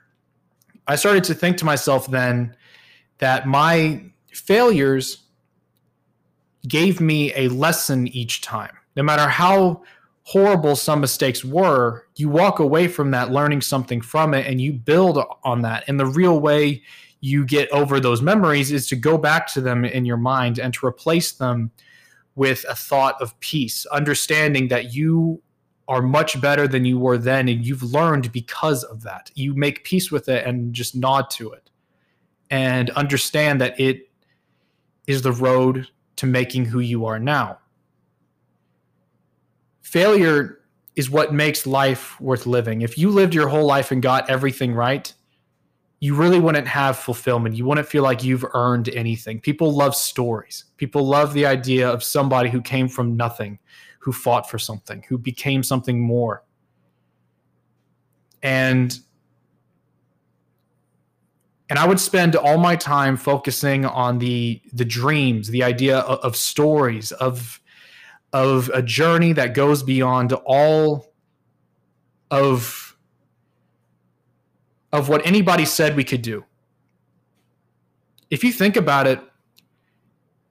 I 0.87 0.95
started 0.95 1.23
to 1.25 1.33
think 1.33 1.57
to 1.57 1.65
myself 1.65 2.07
then 2.07 2.55
that 3.17 3.47
my 3.47 4.03
failures 4.31 5.23
gave 6.67 7.01
me 7.01 7.33
a 7.35 7.47
lesson 7.49 8.07
each 8.09 8.41
time. 8.41 8.75
No 8.95 9.03
matter 9.03 9.27
how 9.27 9.83
horrible 10.25 10.75
some 10.75 10.99
mistakes 10.99 11.45
were, 11.45 12.07
you 12.15 12.27
walk 12.29 12.57
away 12.59 12.87
from 12.87 13.11
that 13.11 13.31
learning 13.31 13.61
something 13.61 14.01
from 14.01 14.33
it 14.33 14.47
and 14.47 14.59
you 14.59 14.73
build 14.73 15.19
on 15.43 15.61
that. 15.61 15.83
And 15.87 15.99
the 15.99 16.07
real 16.07 16.39
way 16.39 16.81
you 17.21 17.45
get 17.45 17.69
over 17.69 17.99
those 17.99 18.23
memories 18.23 18.71
is 18.71 18.87
to 18.87 18.95
go 18.95 19.19
back 19.19 19.45
to 19.53 19.61
them 19.61 19.85
in 19.85 20.03
your 20.03 20.17
mind 20.17 20.57
and 20.57 20.73
to 20.73 20.85
replace 20.85 21.31
them 21.31 21.71
with 22.33 22.65
a 22.67 22.75
thought 22.75 23.21
of 23.21 23.39
peace, 23.39 23.85
understanding 23.87 24.67
that 24.69 24.95
you 24.95 25.41
are 25.87 26.01
much 26.01 26.41
better 26.41 26.67
than 26.67 26.85
you 26.85 26.97
were 26.97 27.19
then 27.19 27.47
and 27.47 27.63
you've 27.63 27.83
learned 27.83 28.31
because 28.31 28.83
of 28.83 29.03
that. 29.03 29.29
You 29.35 29.53
make 29.53 29.83
peace 29.83 30.11
with 30.11 30.27
it 30.27 30.45
and 30.47 30.73
just 30.73 30.95
nod 30.95 31.29
to 31.31 31.51
it 31.51 31.69
and 32.49 32.89
understand 32.91 33.61
that 33.61 33.79
it 33.79 34.09
is 35.05 35.21
the 35.21 35.31
road 35.31 35.87
to 36.15 36.25
making 36.25 36.65
who 36.65 36.79
you 36.79 37.05
are 37.05 37.19
now. 37.19 37.59
Failure 39.85 40.61
is 40.95 41.11
what 41.11 41.31
makes 41.31 41.67
life 41.67 42.19
worth 42.19 42.47
living. 42.47 42.81
If 42.81 42.97
you 42.97 43.11
lived 43.11 43.35
your 43.35 43.47
whole 43.47 43.67
life 43.67 43.91
and 43.91 44.01
got 44.01 44.27
everything 44.27 44.73
right, 44.73 45.13
you 45.99 46.15
really 46.15 46.39
wouldn't 46.39 46.67
have 46.67 46.97
fulfillment. 46.97 47.55
You 47.55 47.65
wouldn't 47.65 47.87
feel 47.87 48.01
like 48.01 48.23
you've 48.23 48.43
earned 48.55 48.89
anything. 48.89 49.39
People 49.39 49.71
love 49.71 49.95
stories. 49.95 50.65
People 50.77 51.05
love 51.05 51.33
the 51.33 51.45
idea 51.45 51.87
of 51.87 52.03
somebody 52.03 52.49
who 52.49 52.61
came 52.61 52.87
from 52.87 53.15
nothing, 53.15 53.59
who 53.99 54.11
fought 54.11 54.49
for 54.49 54.57
something, 54.57 55.05
who 55.07 55.19
became 55.19 55.61
something 55.61 56.01
more. 56.01 56.43
And 58.41 58.99
and 61.69 61.77
I 61.77 61.87
would 61.87 61.99
spend 61.99 62.35
all 62.35 62.57
my 62.57 62.75
time 62.75 63.17
focusing 63.17 63.85
on 63.85 64.17
the 64.17 64.59
the 64.73 64.85
dreams, 64.85 65.49
the 65.49 65.61
idea 65.61 65.99
of, 65.99 66.19
of 66.21 66.35
stories, 66.35 67.11
of 67.11 67.61
of 68.35 68.69
a 68.73 68.81
journey 68.81 69.31
that 69.31 69.53
goes 69.53 69.81
beyond 69.81 70.33
all 70.45 71.13
of 72.29 72.97
of 74.91 75.07
what 75.07 75.25
anybody 75.25 75.63
said 75.63 75.95
we 75.95 76.03
could 76.03 76.21
do. 76.21 76.43
If 78.29 78.43
you 78.43 78.51
think 78.51 78.75
about 78.75 79.07
it, 79.07 79.21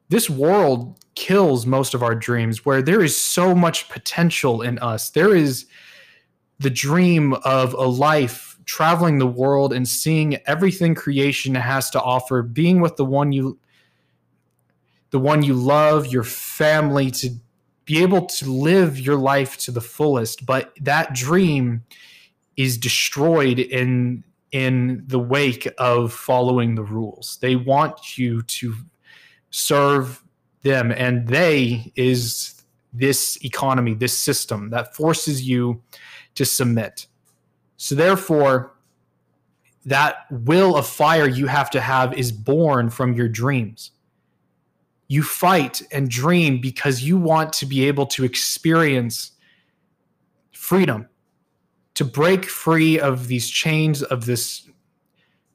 this 0.09 0.31
world 0.31 0.99
kills 1.14 1.67
most 1.67 1.93
of 1.93 2.03
our 2.03 2.14
dreams 2.14 2.64
where 2.64 2.81
there 2.81 3.03
is 3.03 3.14
so 3.14 3.55
much 3.55 3.91
potential 3.91 4.62
in 4.62 4.79
us. 4.79 5.11
There 5.11 5.37
is 5.37 5.67
the 6.61 6.71
dream 6.71 7.35
of 7.45 7.75
a 7.75 7.85
life 7.85 8.59
traveling 8.64 9.19
the 9.19 9.26
world 9.26 9.75
and 9.75 9.87
seeing 9.87 10.38
everything 10.47 10.95
creation 10.95 11.55
has 11.55 11.91
to 11.91 12.00
offer, 12.00 12.41
being 12.41 12.81
with 12.81 12.97
the 12.97 13.05
one 13.05 13.33
you 13.33 13.59
the 15.11 15.19
one 15.19 15.43
you 15.43 15.53
love, 15.53 16.07
your 16.07 16.25
family 16.25 17.11
to 17.11 17.35
be 17.85 18.03
able 18.03 18.26
to 18.26 18.50
live 18.50 18.99
your 18.99 19.17
life 19.17 19.57
to 19.59 19.71
the 19.71 19.81
fullest, 19.81 20.47
but 20.47 20.73
that 20.81 21.14
dream 21.14 21.85
is 22.57 22.79
destroyed 22.79 23.59
in 23.59 24.25
in 24.53 25.03
the 25.09 25.19
wake 25.19 25.69
of 25.79 26.12
following 26.12 26.76
the 26.76 26.85
rules. 26.85 27.38
They 27.41 27.57
want 27.57 28.17
you 28.17 28.43
to 28.43 28.75
serve 29.50 30.23
them 30.62 30.93
and 30.93 31.26
they 31.26 31.93
is 31.97 32.62
this 32.93 33.37
economy, 33.45 33.95
this 33.95 34.17
system 34.17 34.71
that 34.71 34.95
forces 34.95 35.43
you 35.43 35.83
to 36.37 36.45
submit. 36.45 37.09
So 37.76 37.97
therefore, 37.97 38.75
that 39.85 40.26
will 40.31 40.76
of 40.76 40.87
fire 40.87 41.29
you 41.29 41.49
have 41.49 41.69
to 41.71 41.81
have 41.81 42.14
is 42.14 42.33
born 42.33 42.91
from 42.91 43.12
your 43.12 43.29
dreams. 43.29 43.91
You 45.14 45.23
fight 45.23 45.80
and 45.92 46.11
dream 46.11 46.61
because 46.61 47.04
you 47.04 47.16
want 47.16 47.52
to 47.52 47.66
be 47.66 47.87
able 47.87 48.04
to 48.06 48.25
experience 48.25 49.30
freedom, 50.50 51.09
to 51.94 52.04
break 52.04 52.47
free 52.47 52.99
of 52.99 53.28
these 53.28 53.49
chains 53.49 54.02
of 54.02 54.26
this 54.26 54.68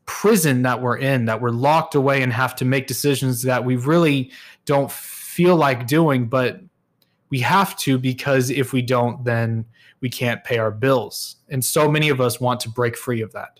prison 0.06 0.62
that 0.62 0.82
we're 0.82 0.96
in, 0.96 1.26
that 1.26 1.42
we're 1.42 1.50
locked 1.50 1.94
away 1.94 2.24
and 2.24 2.32
have 2.32 2.56
to 2.56 2.64
make 2.64 2.88
decisions 2.88 3.42
that 3.42 3.66
we 3.66 3.76
really 3.76 4.32
don't 4.64 4.90
feel 4.90 5.58
like 5.58 5.88
doing, 5.88 6.30
but 6.30 6.62
we 7.30 7.40
have 7.40 7.76
to 7.80 7.98
because 7.98 8.50
if 8.50 8.72
we 8.72 8.82
don't, 8.82 9.26
then 9.26 9.66
we 10.00 10.10
can't 10.10 10.42
pay 10.46 10.58
our 10.58 10.72
bills. 10.72 11.36
And 11.50 11.66
so 11.66 11.92
many 11.92 12.08
of 12.08 12.22
us 12.22 12.40
want 12.40 12.62
to 12.62 12.70
break 12.70 12.96
free 12.96 13.20
of 13.20 13.34
that. 13.34 13.59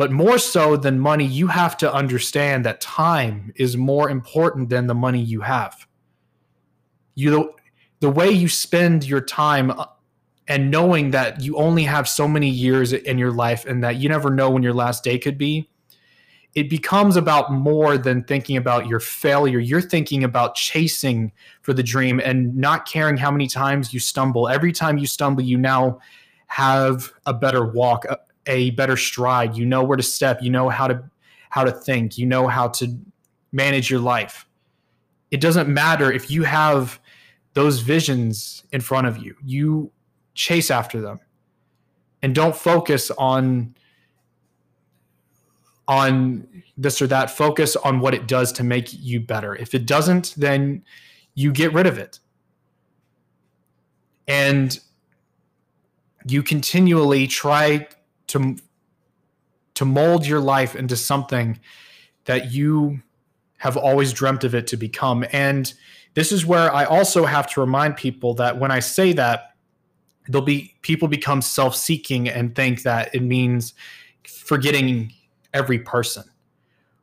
But 0.00 0.10
more 0.10 0.38
so 0.38 0.78
than 0.78 0.98
money, 0.98 1.26
you 1.26 1.48
have 1.48 1.76
to 1.76 1.92
understand 1.92 2.64
that 2.64 2.80
time 2.80 3.52
is 3.56 3.76
more 3.76 4.08
important 4.08 4.70
than 4.70 4.86
the 4.86 4.94
money 4.94 5.20
you 5.20 5.42
have. 5.42 5.86
You 7.14 7.54
the 8.00 8.08
way 8.08 8.30
you 8.30 8.48
spend 8.48 9.04
your 9.04 9.20
time 9.20 9.70
uh, 9.70 9.84
and 10.48 10.70
knowing 10.70 11.10
that 11.10 11.42
you 11.42 11.56
only 11.56 11.82
have 11.82 12.08
so 12.08 12.26
many 12.26 12.48
years 12.48 12.94
in 12.94 13.18
your 13.18 13.30
life 13.30 13.66
and 13.66 13.84
that 13.84 13.96
you 13.96 14.08
never 14.08 14.30
know 14.30 14.48
when 14.48 14.62
your 14.62 14.72
last 14.72 15.04
day 15.04 15.18
could 15.18 15.36
be, 15.36 15.68
it 16.54 16.70
becomes 16.70 17.16
about 17.16 17.52
more 17.52 17.98
than 17.98 18.24
thinking 18.24 18.56
about 18.56 18.86
your 18.86 19.00
failure. 19.00 19.58
You're 19.58 19.82
thinking 19.82 20.24
about 20.24 20.54
chasing 20.54 21.30
for 21.60 21.74
the 21.74 21.82
dream 21.82 22.22
and 22.24 22.56
not 22.56 22.88
caring 22.88 23.18
how 23.18 23.30
many 23.30 23.48
times 23.48 23.92
you 23.92 24.00
stumble. 24.00 24.48
Every 24.48 24.72
time 24.72 24.96
you 24.96 25.06
stumble, 25.06 25.42
you 25.42 25.58
now 25.58 25.98
have 26.46 27.12
a 27.26 27.34
better 27.34 27.66
walk, 27.66 28.06
a 28.46 28.70
better 28.70 28.96
stride. 28.96 29.56
You 29.56 29.66
know 29.66 29.82
where 29.82 29.96
to 29.96 30.02
step. 30.02 30.42
You 30.42 30.50
know 30.50 30.68
how 30.68 30.88
to 30.88 31.02
how 31.50 31.64
to 31.64 31.72
think. 31.72 32.18
You 32.18 32.26
know 32.26 32.46
how 32.46 32.68
to 32.68 32.96
manage 33.52 33.90
your 33.90 34.00
life. 34.00 34.46
It 35.30 35.40
doesn't 35.40 35.68
matter 35.68 36.10
if 36.10 36.30
you 36.30 36.44
have 36.44 37.00
those 37.54 37.80
visions 37.80 38.64
in 38.72 38.80
front 38.80 39.06
of 39.06 39.18
you. 39.18 39.36
You 39.44 39.92
chase 40.34 40.70
after 40.70 41.00
them. 41.00 41.20
And 42.22 42.34
don't 42.34 42.54
focus 42.54 43.10
on 43.12 43.74
on 45.88 46.46
this 46.76 47.02
or 47.02 47.06
that. 47.08 47.30
Focus 47.30 47.74
on 47.76 48.00
what 48.00 48.14
it 48.14 48.28
does 48.28 48.52
to 48.52 48.64
make 48.64 48.92
you 48.92 49.20
better. 49.20 49.56
If 49.56 49.74
it 49.74 49.86
doesn't, 49.86 50.34
then 50.36 50.84
you 51.34 51.52
get 51.52 51.72
rid 51.72 51.86
of 51.86 51.98
it. 51.98 52.20
And 54.28 54.78
you 56.26 56.42
continually 56.42 57.26
try 57.26 57.88
to 58.30 58.56
to 59.74 59.84
mold 59.84 60.26
your 60.26 60.40
life 60.40 60.76
into 60.76 60.96
something 60.96 61.58
that 62.24 62.52
you 62.52 63.00
have 63.58 63.76
always 63.76 64.12
dreamt 64.12 64.44
of 64.44 64.54
it 64.54 64.66
to 64.66 64.76
become. 64.76 65.24
And 65.32 65.72
this 66.14 66.32
is 66.32 66.44
where 66.44 66.72
I 66.74 66.84
also 66.84 67.24
have 67.24 67.50
to 67.52 67.60
remind 67.60 67.96
people 67.96 68.34
that 68.34 68.58
when 68.58 68.70
I 68.70 68.80
say 68.80 69.12
that, 69.14 69.54
there'll 70.28 70.44
be 70.44 70.74
people 70.82 71.08
become 71.08 71.40
self-seeking 71.40 72.28
and 72.28 72.54
think 72.54 72.82
that 72.82 73.14
it 73.14 73.22
means 73.22 73.74
forgetting 74.26 75.12
every 75.54 75.78
person. 75.78 76.24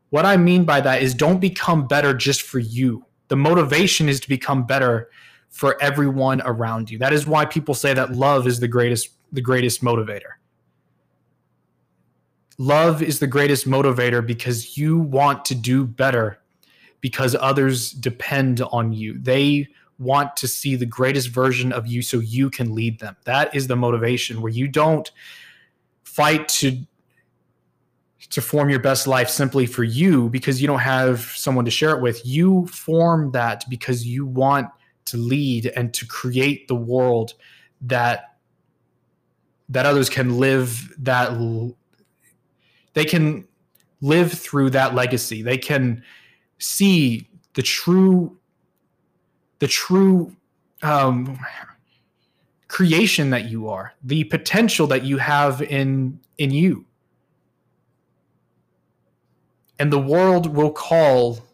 What 0.10 0.25
I 0.25 0.38
mean 0.38 0.63
by 0.63 0.81
that 0.81 1.01
is 1.01 1.13
don't 1.13 1.39
become 1.39 1.88
better 1.88 2.13
just 2.13 2.43
for 2.43 2.60
you. 2.60 3.05
The 3.27 3.36
motivation 3.36 4.07
is 4.07 4.19
to 4.22 4.29
become 4.29 4.65
better 4.65 5.10
for 5.50 5.81
everyone 5.81 6.41
around 6.46 6.89
you. 6.89 6.98
That 6.98 7.13
is 7.13 7.27
why 7.27 7.46
people 7.46 7.74
say 7.74 7.93
that 7.93 8.13
love 8.13 8.48
is 8.48 8.60
the 8.60 8.67
greatest 8.67 9.10
the 9.31 9.41
greatest 9.41 9.84
motivator. 9.84 10.38
Love 12.58 13.04
is 13.04 13.20
the 13.20 13.28
greatest 13.28 13.68
motivator 13.68 14.26
because 14.26 14.78
you 14.78 14.98
want 14.98 15.46
to 15.46 15.54
do 15.54 15.86
better 15.86 16.40
because 17.02 17.36
others 17.40 17.92
depend 17.92 18.62
on 18.72 18.92
you. 18.92 19.18
They 19.20 19.68
want 20.00 20.36
to 20.38 20.48
see 20.48 20.76
the 20.76 20.86
greatest 20.86 21.30
version 21.30 21.72
of 21.72 21.88
you 21.88 22.02
so 22.02 22.20
you 22.20 22.50
can 22.50 22.74
lead 22.74 23.00
them. 23.00 23.16
That 23.26 23.56
is 23.56 23.68
the 23.68 23.76
motivation 23.76 24.42
where 24.42 24.52
you 24.52 24.68
don't 24.68 25.10
fight 26.04 26.48
to 26.50 26.84
to 28.30 28.42
form 28.42 28.70
your 28.70 28.80
best 28.80 29.08
life 29.08 29.30
simply 29.30 29.66
for 29.66 29.84
you 29.84 30.28
because 30.30 30.62
you 30.62 30.68
don't 30.68 30.80
have 30.80 31.22
someone 31.22 31.64
to 31.64 31.72
share 31.72 31.92
it 31.92 32.02
with. 32.02 32.26
You 32.26 32.68
form 32.68 33.32
that 33.32 33.64
because 33.70 34.06
you 34.06 34.26
want 34.26 34.68
to 35.06 35.18
lead 35.18 35.68
and 35.68 35.94
to 35.94 36.06
create 36.06 36.68
the 36.68 36.76
world 36.76 37.36
that 37.82 38.38
that 39.70 39.86
others 39.86 40.10
can 40.10 40.40
live 40.40 40.94
that 40.98 41.34
they 42.98 43.06
can 43.06 43.48
live 44.01 44.34
through 44.34 44.72
that 44.72 44.96
legacy. 44.96 45.44
They 45.44 45.60
can 45.60 46.04
see 46.58 47.30
the 47.54 47.62
true 47.62 48.36
the 49.60 49.68
true 49.68 50.36
um, 50.82 51.38
creation 52.68 53.30
that 53.30 53.46
you 53.46 53.70
are, 53.70 53.94
the 54.04 54.24
potential 54.24 54.88
that 54.88 55.04
you 55.04 55.20
have 55.20 55.62
in 55.62 56.20
in 56.39 56.50
you. 56.50 56.88
And 59.77 59.94
the 59.94 60.00
world 60.00 60.56
will 60.56 60.72
call 60.72 61.46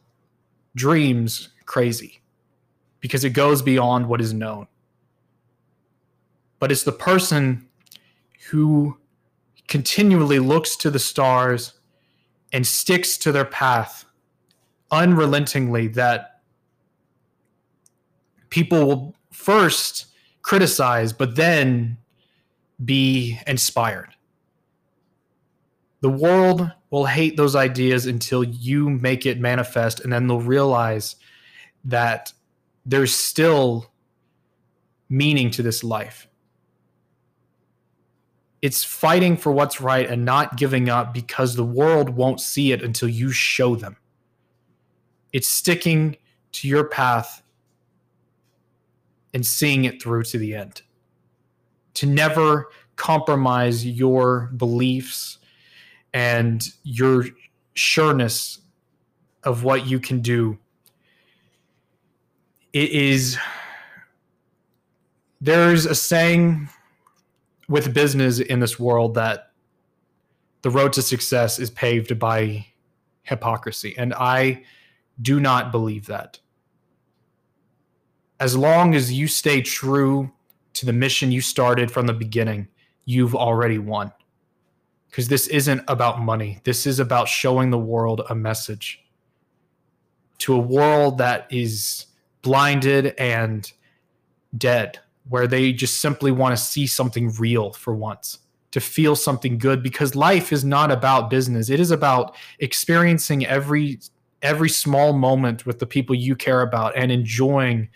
dreams 0.77 1.50
crazy 1.65 2.21
because 3.01 3.25
it 3.25 3.31
goes 3.31 3.62
beyond 3.62 4.07
what 4.07 4.21
is 4.21 4.33
known. 4.33 4.67
But 6.59 6.71
it's 6.71 6.83
the 6.83 6.93
person 6.93 7.67
who 8.50 8.97
continually 9.67 10.39
looks 10.39 10.75
to 10.77 10.91
the 10.91 11.00
stars 11.00 11.74
and 12.51 12.65
sticks 12.65 13.17
to 13.17 13.32
their 13.32 13.46
path 13.46 14.05
unrelentingly 14.91 15.88
that 15.88 16.41
people 18.50 18.86
will 18.86 19.15
first 19.32 20.05
criticize, 20.43 21.12
but 21.12 21.36
then 21.36 21.98
be 22.86 23.39
inspired. 23.48 24.10
The 26.01 26.10
world 26.10 26.72
will 26.91 27.05
hate 27.05 27.38
those 27.38 27.55
ideas 27.55 28.05
until 28.05 28.43
you 28.43 28.89
make 28.89 29.25
it 29.25 29.39
manifest, 29.39 30.01
and 30.01 30.13
then 30.13 30.27
they'll 30.27 30.41
realize 30.41 31.15
that 31.86 32.32
there's 32.86 33.15
still 33.15 33.91
meaning 35.10 35.50
to 35.51 35.63
this 35.63 35.84
life. 35.84 36.27
It's 38.63 38.82
fighting 38.82 39.36
for 39.36 39.51
what's 39.51 39.82
right 39.82 40.10
and 40.10 40.24
not 40.24 40.55
giving 40.55 40.88
up 40.88 41.13
because 41.13 41.53
the 41.53 41.65
world 41.65 42.10
won't 42.10 42.39
see 42.39 42.72
it 42.72 42.82
until 42.82 43.10
you 43.10 43.29
show 43.29 43.75
them. 43.75 43.98
It's 45.34 45.50
sticking 45.50 46.15
to 46.53 46.70
your 46.70 46.86
path 46.86 47.43
and 49.34 49.46
seeing 49.46 49.84
it 49.84 50.01
through 50.01 50.24
to 50.24 50.38
the 50.38 50.55
end. 50.55 50.82
To 51.96 52.05
never 52.05 52.70
compromise 52.96 53.86
your 53.86 54.50
beliefs 54.55 55.39
and 56.13 56.63
your 56.84 57.25
sureness 57.74 58.60
of 59.43 59.65
what 59.65 59.88
you 59.88 60.00
can 60.00 60.22
do. 60.22 60.58
It 62.72 62.91
is, 62.91 63.38
there's 65.41 65.86
a 65.86 65.96
saying 65.96 66.70
with 67.73 67.91
business 67.91 68.37
in 68.37 68.59
this 68.59 68.77
world 68.79 69.15
that 69.15 69.51
the 70.61 70.69
road 70.69 70.93
to 70.93 71.01
success 71.01 71.57
is 71.57 71.71
paved 71.71 72.19
by 72.19 72.63
hypocrisy. 73.23 73.95
And 73.97 74.13
I 74.13 74.63
do 75.19 75.39
not 75.39 75.71
believe 75.71 76.05
that 76.05 76.39
as 78.39 78.55
long 78.55 78.93
as 78.93 79.12
you 79.12 79.27
stay 79.27 79.59
true 79.59 80.31
to 80.73 80.86
the 80.86 80.93
mission 80.93 81.31
you 81.31 81.41
started 81.41 81.89
from 81.89 82.05
the 82.05 82.13
beginning, 82.13 82.67
you've 83.05 83.33
already 83.33 83.79
won. 83.79 84.13
Because 85.09 85.27
this 85.27 85.47
isn't 85.47 85.81
about 85.88 86.21
money. 86.21 86.59
This 86.65 86.86
is 86.86 86.99
about 86.99 87.27
showing 87.27 87.71
the 87.71 87.79
world 87.79 88.21
a 88.29 88.36
message 88.36 89.03
to 90.38 90.53
a 90.53 90.59
world 90.59 91.17
that 91.17 91.47
is 91.51 92.05
blinded 92.43 93.15
and 93.17 93.73
dead, 94.55 94.99
where 95.29 95.47
they 95.47 95.71
just 95.71 96.01
simply 96.01 96.31
want 96.31 96.55
to 96.57 96.63
see 96.63 96.86
something 96.88 97.31
real 97.39 97.71
for 97.71 97.93
once, 97.95 98.39
to 98.71 98.79
feel 98.79 99.15
something 99.15 99.57
good. 99.57 99.81
Because 99.81 100.15
life 100.15 100.51
is 100.51 100.65
not 100.65 100.91
about 100.91 101.29
business, 101.29 101.69
it 101.69 101.79
is 101.79 101.91
about 101.91 102.36
experiencing 102.59 103.45
every 103.45 103.99
every 104.41 104.69
small 104.69 105.13
moment 105.13 105.65
with 105.65 105.79
the 105.79 105.86
people 105.86 106.13
you 106.13 106.36
care 106.36 106.62
about 106.62 106.95
and 106.97 107.12
enjoying 107.12 107.89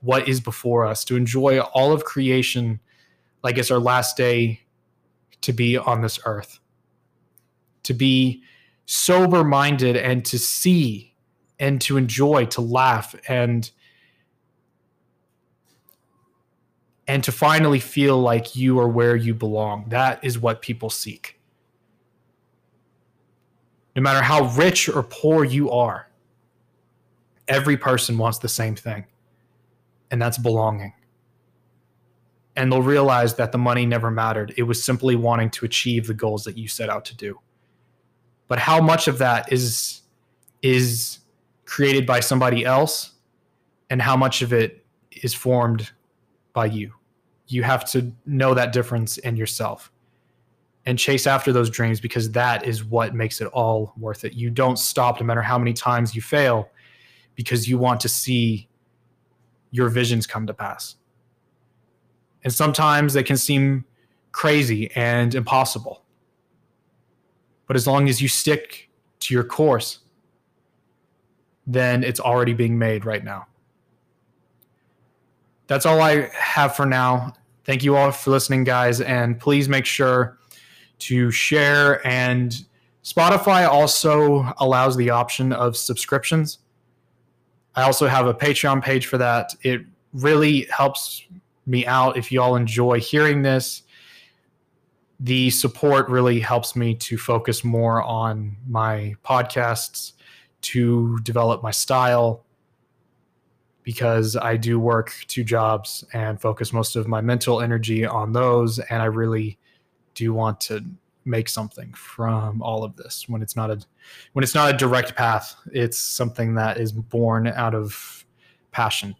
what 0.00 0.28
is 0.28 0.40
before 0.40 0.84
us, 0.84 1.04
to 1.04 1.16
enjoy 1.16 1.60
all 1.60 1.92
of 1.92 2.04
creation 2.04 2.80
like 3.42 3.58
it's 3.58 3.70
our 3.70 3.78
last 3.78 4.16
day 4.16 4.60
to 5.40 5.52
be 5.52 5.78
on 5.78 6.02
this 6.02 6.18
earth, 6.24 6.58
to 7.84 7.94
be 7.94 8.42
sober 8.86 9.44
minded 9.44 9.96
and 9.96 10.24
to 10.24 10.38
see 10.38 11.14
and 11.60 11.80
to 11.80 11.96
enjoy, 11.96 12.44
to 12.46 12.60
laugh 12.60 13.14
and 13.28 13.70
and 17.08 17.24
to 17.24 17.32
finally 17.32 17.80
feel 17.80 18.20
like 18.20 18.54
you 18.54 18.78
are 18.78 18.88
where 18.88 19.16
you 19.16 19.34
belong. 19.34 19.86
That 19.88 20.22
is 20.22 20.38
what 20.38 20.60
people 20.60 20.90
seek. 20.90 21.40
No 23.96 24.02
matter 24.02 24.22
how 24.22 24.44
rich 24.54 24.88
or 24.88 25.02
poor 25.02 25.42
you 25.42 25.70
are, 25.70 26.08
every 27.48 27.78
person 27.78 28.18
wants 28.18 28.38
the 28.38 28.48
same 28.48 28.76
thing 28.76 29.06
and 30.10 30.20
that's 30.20 30.38
belonging. 30.38 30.92
And 32.54 32.70
they'll 32.70 32.82
realize 32.82 33.34
that 33.36 33.52
the 33.52 33.58
money 33.58 33.86
never 33.86 34.10
mattered. 34.10 34.52
It 34.56 34.64
was 34.64 34.82
simply 34.84 35.16
wanting 35.16 35.50
to 35.50 35.64
achieve 35.64 36.06
the 36.06 36.14
goals 36.14 36.44
that 36.44 36.58
you 36.58 36.68
set 36.68 36.90
out 36.90 37.04
to 37.06 37.16
do. 37.16 37.40
But 38.48 38.58
how 38.58 38.80
much 38.80 39.08
of 39.08 39.18
that 39.18 39.52
is 39.52 40.02
is 40.60 41.20
created 41.64 42.04
by 42.04 42.20
somebody 42.20 42.64
else 42.64 43.12
and 43.90 44.02
how 44.02 44.16
much 44.16 44.42
of 44.42 44.52
it 44.52 44.84
is 45.22 45.34
formed 45.34 45.92
by 46.52 46.66
you? 46.66 46.97
You 47.48 47.62
have 47.62 47.84
to 47.90 48.12
know 48.26 48.54
that 48.54 48.72
difference 48.72 49.18
in 49.18 49.36
yourself 49.36 49.90
and 50.86 50.98
chase 50.98 51.26
after 51.26 51.52
those 51.52 51.68
dreams 51.68 52.00
because 52.00 52.30
that 52.32 52.64
is 52.64 52.84
what 52.84 53.14
makes 53.14 53.40
it 53.40 53.46
all 53.48 53.92
worth 53.98 54.24
it. 54.24 54.34
You 54.34 54.50
don't 54.50 54.78
stop 54.78 55.20
no 55.20 55.26
matter 55.26 55.42
how 55.42 55.58
many 55.58 55.72
times 55.72 56.14
you 56.14 56.22
fail 56.22 56.70
because 57.34 57.68
you 57.68 57.78
want 57.78 58.00
to 58.00 58.08
see 58.08 58.68
your 59.70 59.88
visions 59.88 60.26
come 60.26 60.46
to 60.46 60.54
pass. 60.54 60.96
And 62.44 62.52
sometimes 62.52 63.12
they 63.12 63.22
can 63.22 63.36
seem 63.36 63.84
crazy 64.32 64.90
and 64.94 65.34
impossible. 65.34 66.04
But 67.66 67.76
as 67.76 67.86
long 67.86 68.08
as 68.08 68.22
you 68.22 68.28
stick 68.28 68.88
to 69.20 69.34
your 69.34 69.44
course, 69.44 69.98
then 71.66 72.02
it's 72.02 72.20
already 72.20 72.54
being 72.54 72.78
made 72.78 73.04
right 73.04 73.22
now. 73.22 73.46
That's 75.68 75.86
all 75.86 76.00
I 76.00 76.28
have 76.34 76.74
for 76.74 76.86
now. 76.86 77.34
Thank 77.64 77.84
you 77.84 77.94
all 77.96 78.10
for 78.10 78.30
listening, 78.30 78.64
guys. 78.64 79.00
And 79.00 79.38
please 79.38 79.68
make 79.68 79.84
sure 79.84 80.38
to 81.00 81.30
share. 81.30 82.04
And 82.06 82.64
Spotify 83.04 83.68
also 83.68 84.52
allows 84.58 84.96
the 84.96 85.10
option 85.10 85.52
of 85.52 85.76
subscriptions. 85.76 86.58
I 87.74 87.82
also 87.82 88.06
have 88.06 88.26
a 88.26 88.34
Patreon 88.34 88.82
page 88.82 89.06
for 89.06 89.18
that. 89.18 89.54
It 89.62 89.82
really 90.14 90.66
helps 90.74 91.22
me 91.66 91.86
out 91.86 92.16
if 92.16 92.32
you 92.32 92.40
all 92.40 92.56
enjoy 92.56 92.98
hearing 93.00 93.42
this. 93.42 93.82
The 95.20 95.50
support 95.50 96.08
really 96.08 96.40
helps 96.40 96.74
me 96.74 96.94
to 96.94 97.18
focus 97.18 97.62
more 97.62 98.02
on 98.02 98.56
my 98.66 99.16
podcasts, 99.24 100.12
to 100.62 101.18
develop 101.24 101.62
my 101.62 101.72
style, 101.72 102.44
because 103.88 104.36
I 104.36 104.58
do 104.58 104.78
work 104.78 105.14
two 105.28 105.42
jobs 105.42 106.04
and 106.12 106.38
focus 106.38 106.74
most 106.74 106.94
of 106.94 107.08
my 107.08 107.22
mental 107.22 107.62
energy 107.62 108.04
on 108.04 108.34
those. 108.34 108.78
And 108.78 109.00
I 109.00 109.06
really 109.06 109.58
do 110.12 110.34
want 110.34 110.60
to 110.60 110.84
make 111.24 111.48
something 111.48 111.94
from 111.94 112.60
all 112.60 112.84
of 112.84 112.96
this 112.96 113.24
when 113.30 113.40
it's 113.40 113.56
not 113.56 113.70
a 113.70 113.80
when 114.34 114.42
it's 114.42 114.54
not 114.54 114.74
a 114.74 114.76
direct 114.76 115.16
path. 115.16 115.54
It's 115.72 115.96
something 115.96 116.54
that 116.56 116.76
is 116.76 116.92
born 116.92 117.46
out 117.46 117.74
of 117.74 118.26
passion 118.72 119.16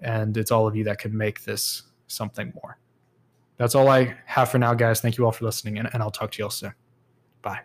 and 0.00 0.36
it's 0.36 0.50
all 0.50 0.66
of 0.66 0.74
you 0.74 0.82
that 0.82 0.98
can 0.98 1.16
make 1.16 1.44
this 1.44 1.84
something 2.08 2.52
more. 2.60 2.76
That's 3.56 3.76
all 3.76 3.88
i 3.88 4.16
have 4.26 4.50
for 4.50 4.58
now 4.58 4.74
guys. 4.74 5.00
Thank 5.00 5.16
you 5.16 5.26
all 5.26 5.30
for 5.30 5.44
listening 5.44 5.78
and, 5.78 5.88
and 5.92 6.02
i'll 6.02 6.10
talk 6.10 6.32
to 6.32 6.38
you 6.38 6.46
all 6.46 6.50
soon. 6.50 6.74
Bye 7.40 7.60